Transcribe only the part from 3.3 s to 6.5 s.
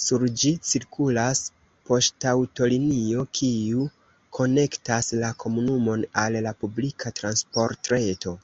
kiu konektas la komunumon al